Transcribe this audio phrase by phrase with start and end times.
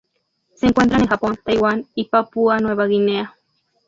[0.55, 3.35] Se encuentran en Japón, Taiwán y Papúa Nueva Guinea.